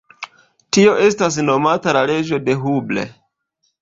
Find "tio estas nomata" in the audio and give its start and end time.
0.77-1.95